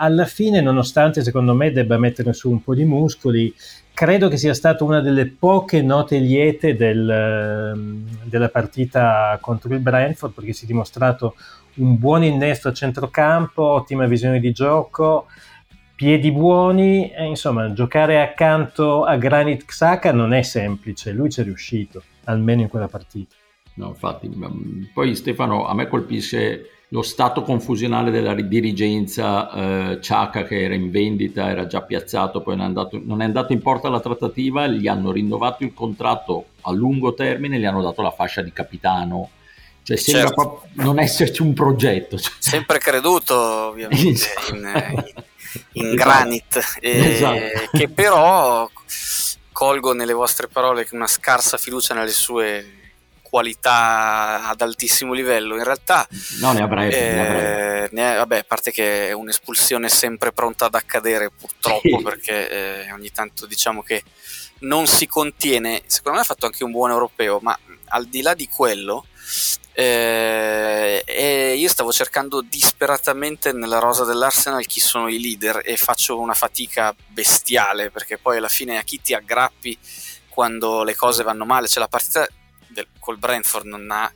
alla 0.01 0.25
fine, 0.25 0.63
nonostante 0.63 1.23
secondo 1.23 1.55
me 1.55 1.71
debba 1.73 1.99
mettere 1.99 2.33
su 2.33 2.51
un 2.51 2.63
po' 2.63 2.75
di 2.75 2.85
muscoli, 2.85 3.55
credo 3.93 4.29
che 4.29 4.39
sia 4.39 4.55
stata 4.55 4.83
una 4.83 5.03
delle 5.03 5.27
poche 5.27 5.83
note 5.83 6.19
liete 6.19 6.75
del, 6.75 7.09
ehm, 7.09 8.07
della 8.25 8.49
partita 8.49 9.37
contro 9.43 9.73
il 9.75 9.81
Brentford, 9.81 10.33
perché 10.33 10.55
si 10.55 10.65
è 10.65 10.67
dimostrato 10.67 11.35
un 11.77 11.99
buon 11.99 12.25
innesto 12.25 12.69
a 12.69 12.73
centrocampo, 12.73 13.63
ottima 13.63 14.07
visione 14.07 14.41
di 14.41 14.53
gioco, 14.53 15.27
piedi 15.95 16.33
buoni, 16.33 17.13
e, 17.13 17.27
insomma, 17.27 17.71
giocare 17.75 18.23
accanto 18.23 19.05
a 19.05 19.17
Granit 19.17 19.67
Xhaka 19.67 20.13
non 20.13 20.33
è 20.33 20.41
semplice, 20.41 21.13
lui 21.13 21.29
ci 21.29 21.43
è 21.43 21.45
riuscito, 21.45 22.03
almeno 22.25 22.63
in 22.63 22.69
quella 22.69 22.89
partita. 22.89 23.35
No, 23.81 23.89
infatti, 23.89 24.31
poi 24.93 25.17
Stefano, 25.17 25.67
a 25.67 25.73
me 25.75 25.89
colpisce 25.89 26.83
lo 26.89 27.01
stato 27.01 27.41
confusionale 27.43 28.11
della 28.11 28.35
dirigenza, 28.35 29.93
eh, 29.93 30.01
Ciaca 30.03 30.45
che 30.45 30.63
era 30.63 30.75
in 30.75 30.91
vendita, 30.91 31.49
era 31.49 31.67
già 31.67 31.81
piazzato, 31.81 32.43
poi 32.43 32.57
non 32.57 32.65
è, 32.65 32.69
andato, 32.69 33.01
non 33.03 33.23
è 33.23 33.25
andato 33.25 33.55
in 33.55 33.63
porta 33.63 33.89
alla 33.89 34.01
trattativa, 34.01 34.67
gli 34.67 34.87
hanno 34.87 35.13
rinnovato 35.13 35.65
il 35.65 35.73
contratto 35.73 36.49
a 36.63 36.73
lungo 36.73 37.15
termine, 37.15 37.59
gli 37.59 37.65
hanno 37.65 37.81
dato 37.81 38.03
la 38.03 38.11
fascia 38.11 38.43
di 38.43 38.53
capitano. 38.53 39.31
Cioè 39.83 39.97
sembra 39.97 40.29
certo. 40.29 40.63
non 40.75 40.99
esserci 40.99 41.41
un 41.41 41.55
progetto. 41.55 42.19
Cioè. 42.19 42.33
Sempre 42.39 42.79
creduto 42.81 43.35
ovviamente 43.35 44.11
esatto. 44.11 44.55
in, 44.55 44.57
in, 44.59 45.15
in 45.73 45.85
esatto. 45.87 45.95
Granit, 45.95 46.79
esatto. 46.81 47.69
che 47.73 47.89
però 47.89 48.69
colgo 49.53 49.95
nelle 49.95 50.13
vostre 50.13 50.49
parole 50.49 50.87
una 50.93 51.07
scarsa 51.07 51.57
fiducia 51.57 51.95
nelle 51.95 52.11
sue 52.11 52.80
qualità 53.31 54.49
ad 54.49 54.61
altissimo 54.61 55.13
livello. 55.13 55.57
In 55.57 55.65
realtà, 55.65 56.07
no, 56.41 56.53
ne 56.53 56.63
avrebbe. 56.63 57.85
Eh, 57.85 57.89
ne 57.93 58.17
vabbè, 58.17 58.39
a 58.39 58.45
parte 58.45 58.73
che 58.73 59.09
è 59.09 59.13
un'espulsione 59.13 59.89
sempre 59.89 60.33
pronta 60.33 60.67
ad 60.67 60.75
accadere, 60.75 61.31
purtroppo, 61.31 61.97
sì. 61.97 62.03
perché 62.03 62.51
eh, 62.87 62.93
ogni 62.93 63.13
tanto 63.13 63.47
diciamo 63.47 63.83
che 63.83 64.03
non 64.61 64.87
si 64.87 65.07
contiene. 65.07 65.83
Secondo 65.87 66.19
me 66.19 66.25
ha 66.25 66.27
fatto 66.27 66.47
anche 66.47 66.65
un 66.65 66.73
buon 66.73 66.91
europeo, 66.91 67.39
ma 67.41 67.57
al 67.87 68.07
di 68.07 68.21
là 68.21 68.35
di 68.35 68.49
quello. 68.49 69.07
Eh, 69.73 71.55
io 71.57 71.69
stavo 71.69 71.93
cercando 71.93 72.43
disperatamente 72.43 73.53
nella 73.53 73.79
rosa 73.79 74.05
dell'Arsenal 74.05 74.67
chi 74.67 74.81
sono 74.81 75.09
i 75.09 75.21
leader 75.21 75.63
e 75.65 75.77
faccio 75.77 76.19
una 76.19 76.35
fatica 76.35 76.95
bestiale 77.07 77.91
perché 77.91 78.19
poi 78.19 78.39
alla 78.39 78.49
fine 78.49 78.77
a 78.77 78.83
chi 78.83 79.01
ti 79.01 79.15
aggrappi 79.15 79.79
quando 80.29 80.83
le 80.83 80.97
cose 80.97 81.23
vanno 81.23 81.45
male. 81.45 81.69
Cioè 81.69 81.83
la 81.83 81.89
partita 81.89 82.27
del, 82.71 82.87
col 82.99 83.19
Brentford 83.19 83.67
non 83.67 83.91
ha, 83.91 84.13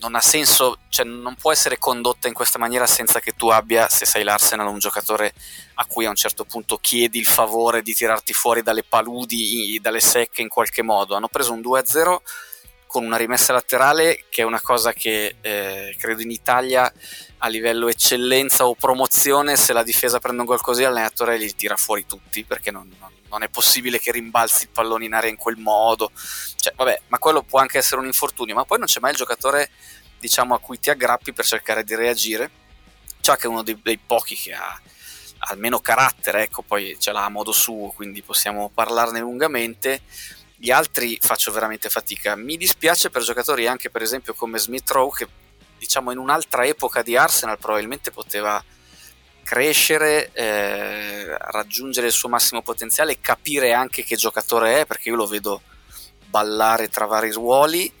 non 0.00 0.14
ha 0.14 0.20
senso, 0.20 0.78
cioè 0.88 1.06
non 1.06 1.34
può 1.34 1.52
essere 1.52 1.78
condotta 1.78 2.28
in 2.28 2.34
questa 2.34 2.58
maniera 2.58 2.86
senza 2.86 3.20
che 3.20 3.32
tu 3.32 3.48
abbia, 3.48 3.88
se 3.88 4.04
sei 4.04 4.24
l'Arsenal, 4.24 4.66
un 4.66 4.78
giocatore 4.78 5.32
a 5.74 5.86
cui 5.86 6.04
a 6.04 6.10
un 6.10 6.16
certo 6.16 6.44
punto 6.44 6.78
chiedi 6.78 7.18
il 7.18 7.26
favore 7.26 7.82
di 7.82 7.94
tirarti 7.94 8.32
fuori 8.32 8.62
dalle 8.62 8.84
paludi, 8.84 9.78
dalle 9.80 10.00
secche 10.00 10.42
in 10.42 10.48
qualche 10.48 10.82
modo. 10.82 11.14
Hanno 11.14 11.28
preso 11.28 11.52
un 11.52 11.60
2-0 11.60 12.16
con 12.94 13.04
una 13.04 13.16
rimessa 13.16 13.52
laterale 13.52 14.26
che 14.28 14.42
è 14.42 14.44
una 14.44 14.60
cosa 14.60 14.92
che 14.92 15.34
eh, 15.40 15.96
credo 15.98 16.22
in 16.22 16.30
Italia 16.30 16.92
a 17.38 17.48
livello 17.48 17.88
eccellenza 17.88 18.68
o 18.68 18.76
promozione 18.76 19.56
se 19.56 19.72
la 19.72 19.82
difesa 19.82 20.20
prende 20.20 20.42
un 20.42 20.46
gol 20.46 20.60
così 20.60 20.82
l'allenatore 20.82 21.36
li 21.36 21.52
tira 21.56 21.74
fuori 21.74 22.06
tutti 22.06 22.44
perché 22.44 22.70
non, 22.70 22.88
non 23.00 23.10
non 23.30 23.42
è 23.42 23.48
possibile 23.48 23.98
che 23.98 24.12
rimbalzi 24.12 24.64
il 24.64 24.68
pallone 24.68 25.06
in 25.06 25.12
aria 25.12 25.28
in 25.28 25.34
quel 25.34 25.56
modo. 25.56 26.12
Cioè, 26.54 26.72
vabbè, 26.76 27.02
ma 27.08 27.18
quello 27.18 27.42
può 27.42 27.58
anche 27.58 27.78
essere 27.78 28.00
un 28.00 28.06
infortunio, 28.06 28.54
ma 28.54 28.64
poi 28.64 28.78
non 28.78 28.86
c'è 28.86 29.00
mai 29.00 29.10
il 29.10 29.16
giocatore, 29.16 29.70
diciamo, 30.20 30.54
a 30.54 30.60
cui 30.60 30.78
ti 30.78 30.88
aggrappi 30.88 31.32
per 31.32 31.44
cercare 31.44 31.82
di 31.82 31.96
reagire. 31.96 32.48
Che 33.20 33.36
è 33.36 33.46
uno 33.46 33.64
dei, 33.64 33.76
dei 33.82 33.98
pochi 33.98 34.36
che 34.36 34.52
ha 34.52 34.80
almeno 35.50 35.80
carattere, 35.80 36.44
ecco, 36.44 36.62
poi 36.62 36.96
ce 37.00 37.10
l'ha 37.10 37.24
a 37.24 37.28
modo 37.28 37.50
suo, 37.50 37.88
quindi 37.88 38.22
possiamo 38.22 38.70
parlarne 38.72 39.18
lungamente. 39.18 40.02
Gli 40.64 40.70
altri 40.70 41.18
faccio 41.20 41.52
veramente 41.52 41.90
fatica. 41.90 42.36
Mi 42.36 42.56
dispiace 42.56 43.10
per 43.10 43.20
giocatori 43.20 43.66
anche, 43.66 43.90
per 43.90 44.00
esempio, 44.00 44.32
come 44.32 44.58
Smith 44.58 44.90
Rowe, 44.92 45.14
che 45.14 45.28
diciamo 45.76 46.10
in 46.10 46.16
un'altra 46.16 46.64
epoca 46.64 47.02
di 47.02 47.18
Arsenal 47.18 47.58
probabilmente 47.58 48.10
poteva 48.10 48.64
crescere, 49.42 50.32
eh, 50.32 51.36
raggiungere 51.36 52.06
il 52.06 52.14
suo 52.14 52.30
massimo 52.30 52.62
potenziale 52.62 53.12
e 53.12 53.20
capire 53.20 53.74
anche 53.74 54.04
che 54.04 54.16
giocatore 54.16 54.80
è, 54.80 54.86
perché 54.86 55.10
io 55.10 55.16
lo 55.16 55.26
vedo 55.26 55.60
ballare 56.30 56.88
tra 56.88 57.04
vari 57.04 57.30
ruoli, 57.30 57.92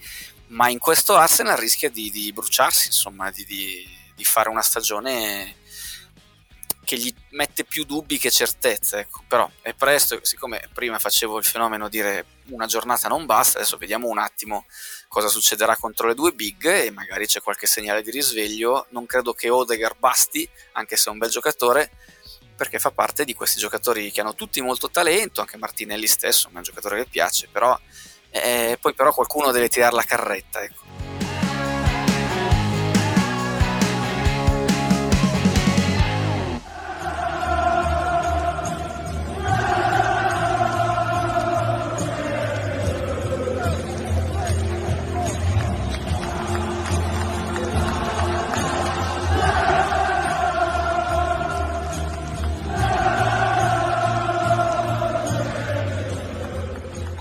ma 0.46 0.70
in 0.70 0.78
questo 0.78 1.16
Arsenal 1.16 1.58
rischia 1.58 1.90
di, 1.90 2.10
di 2.10 2.32
bruciarsi, 2.32 2.86
insomma, 2.86 3.30
di, 3.30 3.44
di, 3.44 3.86
di, 4.14 4.24
fare 4.24 4.48
una 4.48 4.62
stagione 4.62 5.56
che 6.84 6.96
gli 6.96 7.12
mette 7.30 7.64
più 7.64 7.84
dubbi 7.84 8.18
che 8.18 8.30
certezze, 8.30 9.00
ecco. 9.00 9.22
però 9.26 9.50
è 9.60 9.72
presto, 9.74 10.20
siccome 10.22 10.68
prima 10.72 10.98
facevo 10.98 11.38
il 11.38 11.44
fenomeno 11.44 11.88
dire 11.88 12.26
una 12.48 12.66
giornata 12.66 13.08
non 13.08 13.26
basta, 13.26 13.58
adesso 13.58 13.76
vediamo 13.76 14.08
un 14.08 14.18
attimo 14.18 14.66
cosa 15.08 15.28
succederà 15.28 15.76
contro 15.76 16.08
le 16.08 16.14
due 16.14 16.32
big 16.32 16.66
e 16.66 16.90
magari 16.90 17.26
c'è 17.26 17.40
qualche 17.40 17.66
segnale 17.66 18.02
di 18.02 18.10
risveglio. 18.10 18.86
Non 18.90 19.06
credo 19.06 19.32
che 19.32 19.48
Odegar 19.48 19.96
basti, 19.96 20.48
anche 20.72 20.96
se 20.96 21.08
è 21.08 21.12
un 21.12 21.18
bel 21.18 21.30
giocatore, 21.30 21.90
perché 22.56 22.78
fa 22.78 22.90
parte 22.90 23.24
di 23.24 23.32
questi 23.32 23.60
giocatori 23.60 24.10
che 24.10 24.20
hanno 24.20 24.34
tutti 24.34 24.60
molto 24.60 24.90
talento, 24.90 25.40
anche 25.40 25.56
Martinelli 25.56 26.08
stesso, 26.08 26.48
è 26.48 26.56
un 26.56 26.62
giocatore 26.62 27.04
che 27.04 27.08
piace, 27.08 27.48
però 27.50 27.78
eh, 28.30 28.76
poi 28.80 28.94
però 28.94 29.12
qualcuno 29.12 29.52
deve 29.52 29.68
tirare 29.68 29.94
la 29.94 30.02
carretta. 30.02 30.62
Ecco. 30.62 30.93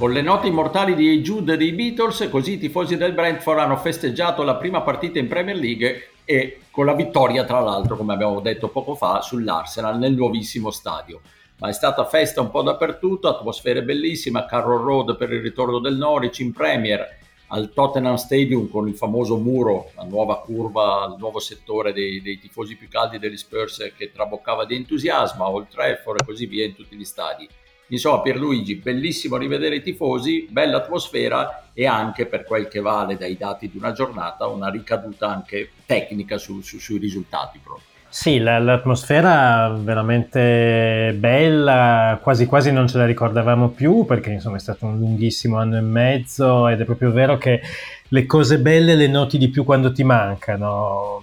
Con 0.04 0.12
le 0.12 0.22
note 0.22 0.48
immortali 0.48 0.96
di 0.96 1.22
Jude 1.22 1.56
dei 1.56 1.72
Beatles, 1.72 2.28
così 2.30 2.56
i 2.56 2.60
tifosi 2.60 2.98
del 2.98 3.14
Brentford 3.14 3.60
hanno 3.60 3.78
festeggiato 3.78 4.44
la 4.44 4.58
prima 4.58 4.82
partita 4.82 5.18
in 5.18 5.30
Premier 5.30 5.56
League 5.56 6.10
e 6.26 6.64
con 6.72 6.86
la 6.86 6.94
vittoria, 6.94 7.46
tra 7.46 7.62
l'altro, 7.62 7.96
come 7.96 8.12
abbiamo 8.12 8.42
detto 8.42 8.68
poco 8.68 8.96
fa, 8.96 9.22
sull'Arsenal 9.22 9.98
nel 9.98 10.14
nuovissimo 10.14 10.72
stadio. 10.72 11.22
Ma 11.60 11.70
è 11.70 11.72
stata 11.72 12.04
festa 12.04 12.42
un 12.42 12.52
po' 12.52 12.64
dappertutto, 12.64 13.30
atmosfere 13.30 13.82
bellissime, 13.84 14.46
Carroll 14.46 14.84
Road 14.84 15.16
per 15.16 15.32
il 15.32 15.40
ritorno 15.40 15.80
del 15.80 15.96
Norwich 15.96 16.40
in 16.40 16.52
Premier, 16.52 17.08
al 17.48 17.72
Tottenham 17.72 18.16
Stadium 18.16 18.68
con 18.68 18.90
il 18.90 18.96
famoso 18.96 19.38
muro, 19.38 19.92
la 19.96 20.04
nuova 20.04 20.42
curva, 20.42 21.08
il 21.14 21.16
nuovo 21.18 21.40
settore 21.40 21.94
dei, 21.94 22.22
dei 22.22 22.40
tifosi 22.40 22.76
più 22.76 22.90
caldi 22.90 23.20
degli 23.20 23.38
Spurs 23.38 23.94
che 23.96 24.12
traboccava 24.12 24.66
di 24.66 24.76
entusiasmo, 24.76 25.46
a 25.46 25.50
Old 25.50 25.70
Trafford 25.70 26.20
e 26.20 26.26
così 26.26 26.46
via 26.46 26.66
in 26.66 26.76
tutti 26.76 26.98
gli 26.98 27.06
stadi. 27.06 27.48
Insomma, 27.94 28.22
Pierluigi, 28.22 28.78
bellissimo 28.78 29.38
rivedere 29.38 29.76
i 29.76 29.84
tifosi, 29.84 30.48
bella 30.50 30.78
atmosfera 30.78 31.68
e 31.74 31.86
anche 31.86 32.26
per 32.26 32.44
quel 32.44 32.68
che 32.68 32.80
vale 32.80 33.18
dai 33.18 33.38
dati 33.38 33.70
di 33.70 33.78
una 33.78 33.92
giornata 33.92 34.48
una 34.48 34.70
ricaduta 34.70 35.30
anche 35.30 35.70
tecnica 35.86 36.40
su, 36.40 36.62
su, 36.62 36.80
sui 36.80 36.98
risultati 36.98 37.60
proprio. 37.64 37.86
Sì, 38.10 38.40
la, 38.40 38.58
l'atmosfera 38.58 39.76
veramente 39.80 41.16
bella, 41.18 42.20
quasi 42.22 42.48
quasi 42.48 42.72
non 42.72 42.88
ce 42.88 42.98
la 42.98 43.06
ricordavamo 43.06 43.70
più 43.70 44.06
perché 44.06 44.32
insomma 44.32 44.58
è 44.58 44.60
stato 44.60 44.86
un 44.86 44.98
lunghissimo 44.98 45.58
anno 45.58 45.78
e 45.78 45.82
mezzo 45.82 46.68
ed 46.68 46.80
è 46.80 46.86
proprio 46.86 47.12
vero 47.12 47.38
che 47.38 47.62
le 48.08 48.26
cose 48.26 48.60
belle 48.60 48.96
le 48.96 49.08
noti 49.08 49.38
di 49.38 49.50
più 49.50 49.64
quando 49.64 49.92
ti 49.92 50.04
mancano. 50.04 51.22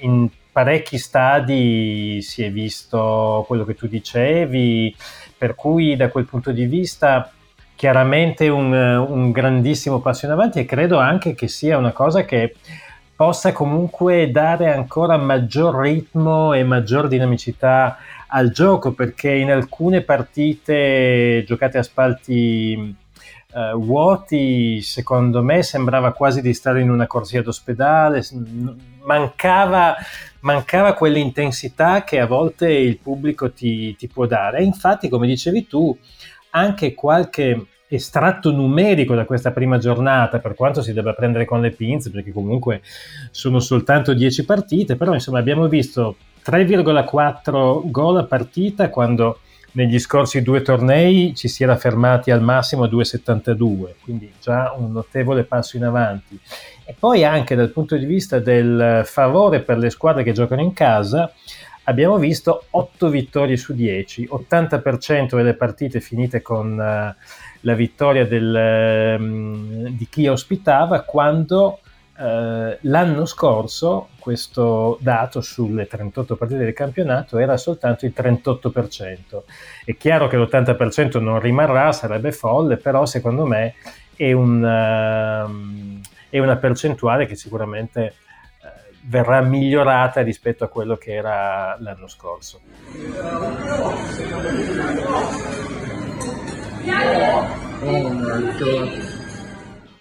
In 0.00 0.28
parecchi 0.52 0.98
stadi 0.98 2.20
si 2.20 2.42
è 2.42 2.52
visto 2.52 3.44
quello 3.46 3.64
che 3.64 3.74
tu 3.74 3.86
dicevi, 3.86 4.94
per 5.42 5.56
cui 5.56 5.96
da 5.96 6.08
quel 6.08 6.24
punto 6.24 6.52
di 6.52 6.66
vista 6.66 7.28
chiaramente 7.74 8.46
un, 8.46 8.72
un 8.72 9.32
grandissimo 9.32 9.98
passo 9.98 10.26
in 10.26 10.30
avanti 10.30 10.60
e 10.60 10.64
credo 10.64 10.98
anche 10.98 11.34
che 11.34 11.48
sia 11.48 11.76
una 11.76 11.90
cosa 11.90 12.24
che 12.24 12.54
possa 13.16 13.50
comunque 13.50 14.30
dare 14.30 14.72
ancora 14.72 15.16
maggior 15.16 15.80
ritmo 15.80 16.52
e 16.52 16.62
maggior 16.62 17.08
dinamicità 17.08 17.98
al 18.28 18.52
gioco 18.52 18.92
perché 18.92 19.32
in 19.32 19.50
alcune 19.50 20.02
partite 20.02 21.42
giocate 21.44 21.78
a 21.78 21.82
spalti 21.82 22.94
uh, 23.52 23.78
vuoti 23.78 24.80
secondo 24.82 25.42
me 25.42 25.62
sembrava 25.62 26.12
quasi 26.12 26.40
di 26.40 26.54
stare 26.54 26.80
in 26.80 26.90
una 26.90 27.06
corsia 27.06 27.42
d'ospedale 27.42 28.22
mancava 29.04 29.96
mancava 30.42 30.94
quell'intensità 30.94 32.04
che 32.04 32.20
a 32.20 32.26
volte 32.26 32.70
il 32.70 32.98
pubblico 32.98 33.52
ti, 33.52 33.94
ti 33.96 34.08
può 34.08 34.26
dare. 34.26 34.58
E 34.58 34.64
infatti, 34.64 35.08
come 35.08 35.26
dicevi 35.26 35.66
tu, 35.66 35.96
anche 36.50 36.94
qualche 36.94 37.66
estratto 37.88 38.50
numerico 38.50 39.14
da 39.14 39.24
questa 39.24 39.50
prima 39.52 39.78
giornata, 39.78 40.38
per 40.38 40.54
quanto 40.54 40.82
si 40.82 40.92
debba 40.92 41.12
prendere 41.12 41.44
con 41.44 41.60
le 41.60 41.70
pinze, 41.70 42.10
perché 42.10 42.32
comunque 42.32 42.82
sono 43.30 43.60
soltanto 43.60 44.14
10 44.14 44.44
partite, 44.44 44.96
però 44.96 45.12
insomma 45.12 45.38
abbiamo 45.38 45.68
visto 45.68 46.16
3,4 46.44 47.90
gol 47.90 48.18
a 48.18 48.24
partita 48.24 48.88
quando 48.88 49.40
negli 49.72 49.98
scorsi 49.98 50.42
due 50.42 50.62
tornei 50.62 51.34
ci 51.34 51.48
si 51.48 51.62
era 51.62 51.76
fermati 51.76 52.30
al 52.30 52.42
massimo 52.42 52.84
a 52.84 52.88
2,72, 52.88 53.94
quindi 54.02 54.32
già 54.40 54.74
un 54.76 54.92
notevole 54.92 55.44
passo 55.44 55.76
in 55.76 55.84
avanti. 55.84 56.38
E 56.84 56.94
poi 56.98 57.24
anche 57.24 57.54
dal 57.54 57.70
punto 57.70 57.96
di 57.96 58.04
vista 58.04 58.38
del 58.38 59.02
favore 59.04 59.60
per 59.60 59.78
le 59.78 59.90
squadre 59.90 60.22
che 60.22 60.32
giocano 60.32 60.60
in 60.60 60.72
casa, 60.72 61.32
abbiamo 61.84 62.18
visto 62.18 62.64
8 62.70 63.08
vittorie 63.08 63.56
su 63.56 63.74
10, 63.74 64.28
80% 64.30 65.36
delle 65.36 65.54
partite 65.54 66.00
finite 66.00 66.42
con 66.42 66.72
uh, 66.72 67.22
la 67.60 67.74
vittoria 67.74 68.26
del, 68.26 69.16
um, 69.18 69.88
di 69.88 70.06
chi 70.08 70.26
ospitava 70.26 71.02
quando 71.02 71.80
eh, 72.22 72.78
l'anno 72.82 73.26
scorso 73.26 74.10
questo 74.20 74.96
dato 75.00 75.40
sulle 75.40 75.88
38 75.88 76.36
partite 76.36 76.62
del 76.62 76.72
campionato 76.72 77.36
era 77.38 77.56
soltanto 77.56 78.06
il 78.06 78.12
38%. 78.16 79.42
È 79.84 79.96
chiaro 79.96 80.28
che 80.28 80.36
l'80% 80.36 81.20
non 81.20 81.40
rimarrà, 81.40 81.90
sarebbe 81.90 82.30
folle, 82.30 82.76
però 82.76 83.06
secondo 83.06 83.44
me 83.44 83.74
è, 84.14 84.30
un, 84.30 84.62
uh, 84.62 86.00
è 86.28 86.38
una 86.38 86.56
percentuale 86.56 87.26
che 87.26 87.34
sicuramente 87.34 88.14
uh, 88.60 88.66
verrà 89.08 89.40
migliorata 89.40 90.20
rispetto 90.20 90.62
a 90.62 90.68
quello 90.68 90.96
che 90.96 91.14
era 91.14 91.76
l'anno 91.80 92.06
scorso. 92.06 92.60
Oh 97.84 98.10
my 98.10 98.58
God. 98.60 99.11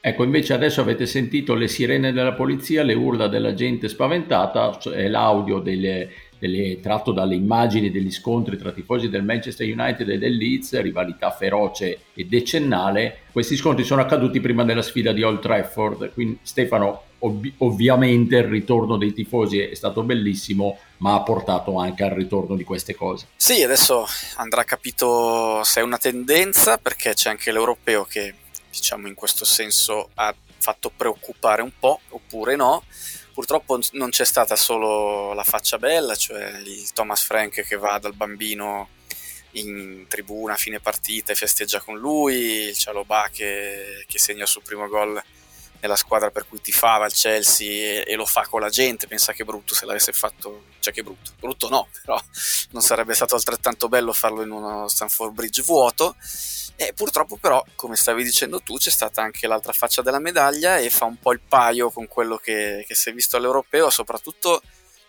Ecco, 0.03 0.23
invece 0.23 0.53
adesso 0.53 0.81
avete 0.81 1.05
sentito 1.05 1.53
le 1.53 1.67
sirene 1.67 2.11
della 2.11 2.33
polizia, 2.33 2.81
le 2.81 2.95
urla 2.95 3.27
della 3.27 3.53
gente 3.53 3.87
spaventata, 3.87 4.79
è 4.91 5.07
l'audio 5.07 5.59
delle, 5.59 6.09
delle, 6.39 6.79
tratto 6.79 7.11
dalle 7.11 7.35
immagini 7.35 7.91
degli 7.91 8.09
scontri 8.09 8.57
tra 8.57 8.71
tifosi 8.71 9.09
del 9.09 9.23
Manchester 9.23 9.67
United 9.67 10.09
e 10.09 10.17
del 10.17 10.35
Leeds, 10.35 10.81
rivalità 10.81 11.29
feroce 11.29 11.99
e 12.15 12.25
decennale. 12.25 13.19
Questi 13.31 13.55
scontri 13.55 13.83
sono 13.83 14.01
accaduti 14.01 14.39
prima 14.39 14.63
della 14.63 14.81
sfida 14.81 15.11
di 15.11 15.21
Old 15.21 15.39
Trafford, 15.39 16.13
quindi 16.13 16.39
Stefano 16.41 17.03
ov- 17.19 17.51
ovviamente 17.57 18.37
il 18.37 18.45
ritorno 18.45 18.97
dei 18.97 19.13
tifosi 19.13 19.59
è 19.59 19.75
stato 19.75 20.01
bellissimo, 20.01 20.79
ma 20.97 21.13
ha 21.13 21.21
portato 21.21 21.77
anche 21.77 22.03
al 22.03 22.09
ritorno 22.09 22.55
di 22.55 22.63
queste 22.63 22.95
cose. 22.95 23.27
Sì, 23.35 23.61
adesso 23.61 24.07
andrà 24.37 24.63
capito 24.63 25.61
se 25.63 25.81
è 25.81 25.83
una 25.83 25.99
tendenza, 25.99 26.79
perché 26.79 27.13
c'è 27.13 27.29
anche 27.29 27.51
l'europeo 27.51 28.03
che 28.03 28.33
diciamo 28.71 29.07
in 29.07 29.13
questo 29.13 29.45
senso 29.45 30.09
ha 30.15 30.33
fatto 30.57 30.89
preoccupare 30.89 31.61
un 31.61 31.71
po' 31.77 31.99
oppure 32.09 32.55
no. 32.55 32.83
Purtroppo 33.33 33.79
non 33.93 34.09
c'è 34.09 34.25
stata 34.25 34.55
solo 34.55 35.33
la 35.33 35.43
faccia 35.43 35.77
bella, 35.77 36.15
cioè 36.15 36.59
il 36.63 36.91
Thomas 36.93 37.23
Frank 37.23 37.61
che 37.61 37.77
va 37.77 37.97
dal 37.97 38.13
bambino 38.13 38.89
in 39.51 40.05
tribuna 40.07 40.53
a 40.53 40.57
fine 40.57 40.79
partita 40.79 41.31
e 41.31 41.35
festeggia 41.35 41.81
con 41.81 41.97
lui, 41.97 42.67
il 42.67 42.77
Cialobà 42.77 43.29
che, 43.31 44.05
che 44.07 44.19
segna 44.19 44.43
il 44.43 44.47
suo 44.47 44.61
primo 44.61 44.87
gol 44.87 45.21
nella 45.81 45.95
squadra 45.95 46.29
per 46.29 46.47
cui 46.47 46.61
tifava 46.61 47.05
il 47.05 47.11
Chelsea 47.11 47.67
e, 47.67 48.03
e, 48.07 48.15
lo 48.15 48.25
fa 48.25 48.45
con 48.47 48.61
la 48.61 48.69
gente, 48.69 49.07
pensa 49.07 49.33
che 49.33 49.43
brutto 49.43 49.73
se 49.73 49.85
l'avesse 49.85 50.13
fatto, 50.13 50.65
cioè 50.79 50.93
che 50.93 51.03
brutto, 51.03 51.31
brutto 51.39 51.69
no, 51.69 51.87
però 52.01 52.19
non 52.71 52.81
sarebbe 52.81 53.13
stato 53.13 53.35
altrettanto 53.35 53.89
bello 53.89 54.13
farlo 54.13 54.43
in 54.43 54.51
uno 54.51 54.87
Stanford 54.87 55.33
Bridge 55.33 55.61
vuoto. 55.63 56.15
E 56.75 56.93
purtroppo 56.93 57.37
però, 57.37 57.63
come 57.75 57.95
stavi 57.95 58.23
dicendo 58.23 58.59
tu, 58.61 58.77
c'è 58.77 58.89
stata 58.89 59.21
anche 59.21 59.45
l'altra 59.45 59.71
faccia 59.71 60.01
della 60.01 60.17
medaglia 60.17 60.77
e 60.77 60.89
fa 60.89 61.05
un 61.05 61.17
po' 61.19 61.31
il 61.31 61.41
paio 61.47 61.91
con 61.91 62.07
quello 62.07 62.37
che, 62.37 62.83
che 62.87 62.95
si 62.95 63.09
è 63.09 63.13
visto 63.13 63.37
all'europeo, 63.37 63.91
soprattutto 63.91 64.61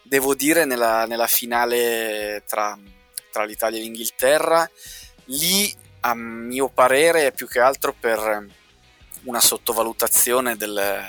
devo 0.02 0.35
dire 0.35 0.67
nella, 0.67 1.07
nella 1.07 1.26
finale 1.26 2.43
tra, 2.47 2.79
tra 3.31 3.45
l'Italia 3.45 3.79
e 3.79 3.83
l'Inghilterra, 3.83 4.69
lì 5.26 5.75
a 6.00 6.14
mio 6.14 6.69
parere 6.69 7.29
è 7.29 7.33
più 7.33 7.47
che 7.47 7.61
altro 7.61 7.95
per 7.99 8.61
una 9.25 9.41
sottovalutazione 9.41 10.57
del, 10.57 11.05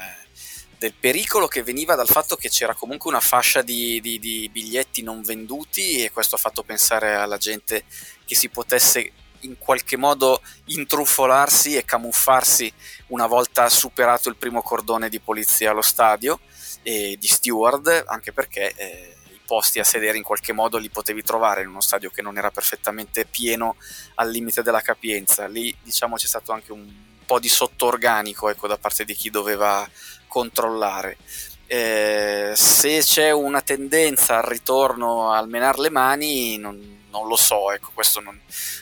del 0.78 0.94
pericolo 1.00 1.48
che 1.48 1.64
veniva 1.64 1.96
dal 1.96 2.08
fatto 2.08 2.36
che 2.36 2.50
c'era 2.50 2.74
comunque 2.74 3.10
una 3.10 3.22
fascia 3.22 3.62
di, 3.62 4.02
di, 4.02 4.20
di, 4.20 4.50
biglietti 4.52 5.02
non 5.02 5.22
venduti 5.22 6.04
e 6.04 6.12
questo 6.12 6.36
ha 6.36 6.40
fatto 6.40 6.64
pensare 6.64 7.16
alla 7.16 7.38
gente 7.38 7.86
che 8.26 8.36
si 8.36 8.50
potesse 8.50 9.12
in 9.42 9.58
qualche 9.58 9.98
modo 9.98 10.42
intrufolarsi 10.66 11.76
e 11.76 11.86
camuffarsi 11.86 12.72
una 13.08 13.28
volta 13.28 13.70
superato 13.70 14.30
il 14.30 14.36
primo 14.36 14.62
cordone 14.62 15.10
di 15.10 15.20
polizia 15.20 15.72
allo 15.72 15.82
stadio 15.82 16.40
e 16.82 17.16
di 17.18 17.28
steward, 17.28 18.04
anche 18.08 18.34
perché 18.34 18.74
eh, 18.76 19.16
i 19.32 19.40
posti 19.46 19.80
a 19.80 19.84
sedere 19.84 20.18
in 20.18 20.24
qualche 20.24 20.54
modo 20.54 20.78
li 20.78 20.90
potevi 20.90 21.24
trovare 21.24 21.62
in 21.62 21.70
uno 21.70 21.82
stadio 21.82 22.10
che 22.10 22.22
non 22.22 22.38
era 22.38 22.52
perfettamente 22.52 23.26
pieno 23.26 23.76
al 24.16 24.30
limite 24.30 24.64
della 24.64 24.82
capienza. 24.82 25.48
Lì 25.48 25.76
diciamo 25.82 26.16
c'è 26.16 26.28
stato 26.28 26.52
anche 26.52 26.72
un 26.72 27.12
po' 27.34 27.40
di 27.40 27.50
sottoorganico 27.50 28.50
ecco, 28.50 28.68
da 28.68 28.78
parte 28.78 29.06
di 29.06 29.16
chi 29.16 29.32
doveva 29.32 29.90
controllare. 30.28 31.18
Eh, 31.66 32.52
se 32.56 33.00
c'è 33.00 33.32
una 33.32 33.62
tendenza 33.62 34.38
al 34.38 34.44
ritorno 34.44 35.32
al 35.32 35.48
menar 35.48 35.80
le 35.80 35.90
mani, 35.90 36.58
non, 36.58 37.02
non 37.10 37.28
lo 37.28 37.36
so, 37.36 37.72
ecco, 37.72 37.90
questo 37.94 38.20
non, 38.20 38.40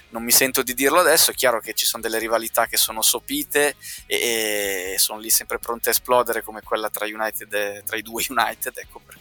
non, 0.09 0.23
mi 0.23 0.31
sento 0.31 0.63
di 0.63 0.73
dirlo 0.73 0.99
adesso. 0.99 1.31
È 1.31 1.33
chiaro 1.33 1.61
che 1.61 1.73
ci 1.73 1.85
sono 1.85 2.03
delle 2.03 2.19
rivalità 2.19 2.65
che 2.65 2.75
sono 2.75 3.01
sopite 3.01 3.75
e, 4.05 4.93
e 4.93 4.95
sono 4.97 5.19
lì 5.19 5.29
sempre 5.29 5.57
pronte 5.57 5.89
a 5.89 5.91
esplodere, 5.93 6.43
come 6.43 6.61
quella 6.61 6.89
tra, 6.89 7.05
United, 7.05 7.83
tra 7.83 7.95
i 7.95 8.01
due 8.01 8.25
United, 8.27 8.75
ecco 8.75 8.99
perché 9.05 9.20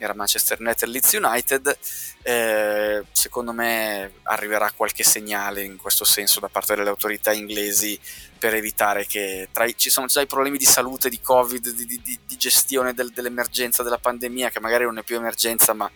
era 0.00 0.14
Manchester 0.14 0.58
United 0.60 0.88
e 0.88 0.90
Leeds 0.90 1.12
United. 1.12 1.78
Eh, 2.22 3.04
secondo 3.12 3.52
me 3.52 4.12
arriverà 4.24 4.72
qualche 4.74 5.04
segnale 5.04 5.62
in 5.62 5.76
questo 5.76 6.04
senso 6.04 6.40
da 6.40 6.48
parte 6.48 6.74
delle 6.74 6.88
autorità 6.88 7.32
inglesi 7.32 7.98
per 8.38 8.54
evitare 8.54 9.06
che 9.06 9.48
i, 9.52 9.74
ci 9.76 9.90
sono 9.90 10.06
già 10.06 10.22
i 10.22 10.26
problemi 10.26 10.56
di 10.56 10.64
salute, 10.64 11.10
di 11.10 11.20
covid, 11.20 11.72
di, 11.72 11.86
di, 11.86 12.18
di 12.26 12.36
gestione 12.36 12.94
del, 12.94 13.10
dell'emergenza, 13.10 13.82
della 13.82 13.98
pandemia, 13.98 14.48
che 14.48 14.60
magari 14.60 14.84
non 14.84 14.98
è 14.98 15.02
più 15.02 15.16
emergenza 15.16 15.74
ma, 15.74 15.90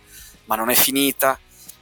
ma 0.45 0.55
non 0.55 0.69
è 0.69 0.75
finita 0.75 1.39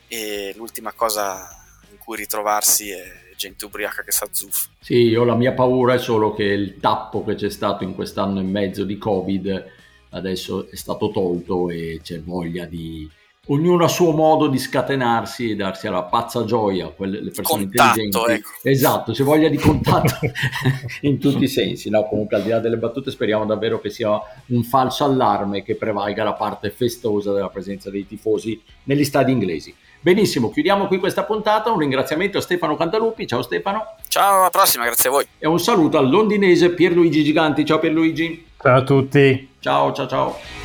e 0.08 0.54
l'ultima 0.56 0.94
cosa 0.94 1.48
in 1.92 1.98
cui 1.98 2.16
ritrovarsi 2.16 2.90
è 2.92 3.22
gente 3.36 3.66
ubriaca 3.66 4.04
che 4.04 4.12
sa 4.12 4.28
zuffa. 4.32 4.70
Sì, 4.80 4.96
io 4.96 5.26
la 5.26 5.36
mia 5.36 5.54
paura 5.54 5.96
è 5.96 6.00
solo 6.00 6.34
che 6.34 6.44
il 6.44 6.80
tappo 6.80 7.24
che 7.24 7.36
c'è 7.36 7.50
stato 7.50 7.84
in 7.84 7.94
quest'anno 7.94 8.40
e 8.40 8.44
mezzo 8.44 8.86
di 8.86 8.98
covid 8.98 9.82
adesso 10.14 10.70
è 10.70 10.76
stato 10.76 11.12
tolto 11.12 11.70
e 11.70 12.00
c'è 12.02 12.22
voglia 12.22 12.66
di 12.66 13.10
ognuno 13.48 13.84
a 13.84 13.90
suo 13.90 14.12
modo 14.12 14.48
di 14.48 14.58
scatenarsi 14.58 15.52
e 15.52 15.56
darsi 15.56 15.88
alla 15.88 16.04
pazza 16.04 16.46
gioia, 16.46 16.88
quelle, 16.88 17.22
le 17.22 17.32
persone 17.32 17.64
contatto, 17.64 18.00
intelligenti. 18.00 18.32
Ecco. 18.32 18.50
Esatto, 18.64 19.12
c'è 19.12 19.24
voglia 19.24 19.50
di 19.50 19.58
contatto 19.58 20.20
in 21.02 21.20
tutti 21.20 21.44
i 21.44 21.48
sensi. 21.48 21.90
No? 21.90 22.08
Comunque 22.08 22.38
al 22.38 22.44
di 22.44 22.50
là 22.50 22.60
delle 22.60 22.78
battute 22.78 23.12
speriamo 23.12 23.46
davvero 23.46 23.80
che 23.80 23.90
sia 23.90 24.12
un 24.48 24.64
falso 24.64 25.04
allarme 25.04 25.64
che 25.64 25.76
prevalga 25.76 26.24
la 26.24 26.34
parte 26.34 26.70
festosa 26.70 27.34
della 27.34 27.50
presenza 27.50 27.90
dei 27.90 28.08
tifosi 28.08 28.62
negli 28.84 29.04
stadi 29.04 29.32
inglesi. 29.32 29.76
Benissimo, 30.00 30.50
chiudiamo 30.50 30.88
qui 30.88 31.00
questa 31.00 31.24
puntata. 31.24 31.72
Un 31.72 31.80
ringraziamento 31.80 32.38
a 32.38 32.42
Stefano 32.42 32.76
Cantalupi. 32.76 33.26
Ciao 33.26 33.42
Stefano. 33.42 33.96
Ciao, 34.08 34.40
alla 34.40 34.50
prossima, 34.50 34.86
grazie 34.86 35.10
a 35.10 35.12
voi. 35.14 35.26
E 35.38 35.48
un 35.48 35.60
saluto 35.60 35.98
al 35.98 36.10
londinese 36.10 36.72
Pierluigi 36.72 37.24
Giganti. 37.24 37.66
Ciao 37.66 37.80
Pierluigi. 37.80 38.46
Ciao 38.62 38.78
a 38.78 38.84
tutti. 38.84 39.52
Ciao, 39.64 39.94
ciao, 39.94 40.06
ciao. 40.08 40.63